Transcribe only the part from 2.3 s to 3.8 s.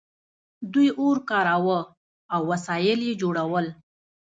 او وسایل یې جوړول.